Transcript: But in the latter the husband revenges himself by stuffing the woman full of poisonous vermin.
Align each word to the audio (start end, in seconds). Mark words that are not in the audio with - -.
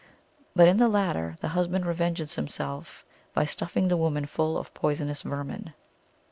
But 0.55 0.67
in 0.67 0.77
the 0.77 0.87
latter 0.87 1.35
the 1.41 1.49
husband 1.49 1.85
revenges 1.85 2.33
himself 2.33 3.05
by 3.35 3.45
stuffing 3.45 3.87
the 3.87 3.95
woman 3.95 4.25
full 4.25 4.57
of 4.57 4.73
poisonous 4.73 5.21
vermin. 5.21 5.73